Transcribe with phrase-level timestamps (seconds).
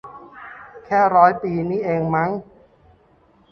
[0.85, 2.29] แค่ร้อยปีนี่เองมั้ง